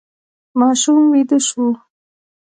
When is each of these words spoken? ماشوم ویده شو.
ماشوم 0.59 0.99
ویده 1.13 1.37
شو. 1.47 1.65